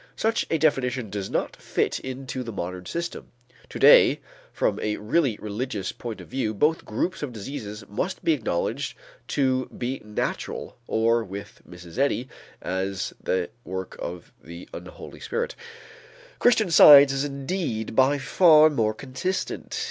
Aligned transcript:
Such 0.15 0.47
a 0.49 0.57
definition 0.57 1.11
does 1.11 1.29
not 1.29 1.55
fit 1.55 1.99
into 1.99 2.41
the 2.41 2.51
modern 2.51 2.87
system. 2.87 3.27
To 3.69 3.77
day 3.77 4.19
from 4.51 4.79
a 4.79 4.97
really 4.97 5.37
religious 5.39 5.91
point 5.91 6.19
of 6.19 6.27
view, 6.27 6.55
both 6.55 6.85
groups 6.85 7.21
of 7.21 7.31
diseases 7.33 7.83
must 7.87 8.23
be 8.23 8.33
acknowledged 8.33 8.97
to 9.27 9.67
be 9.67 10.01
natural 10.03 10.75
or 10.87 11.23
with 11.23 11.61
Mrs. 11.69 11.99
Eddy, 11.99 12.27
as 12.63 13.13
the 13.21 13.51
work 13.63 13.95
of 13.99 14.31
the 14.43 14.67
unholy 14.73 15.19
spirit. 15.19 15.53
Christian 16.39 16.71
Science 16.71 17.13
is 17.13 17.23
indeed 17.23 17.95
by 17.95 18.17
far 18.17 18.71
more 18.71 18.95
consistent. 18.95 19.79